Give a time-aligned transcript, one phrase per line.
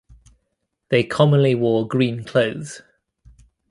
[0.89, 2.81] They commonly wore green clothes.